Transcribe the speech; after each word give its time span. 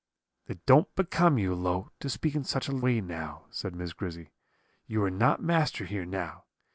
"'It 0.47 0.65
don't 0.65 0.95
become 0.95 1.37
you, 1.37 1.53
Low, 1.53 1.91
to 1.99 2.09
speak 2.09 2.33
in 2.33 2.43
such 2.43 2.67
a 2.67 2.75
way 2.75 3.01
now,' 3.01 3.45
said 3.51 3.75
Miss 3.75 3.93
Grizzy, 3.93 4.31
'you 4.87 5.03
are 5.03 5.11
not 5.11 5.43
master 5.43 5.85
here, 5.85 6.05
now. 6.05 6.45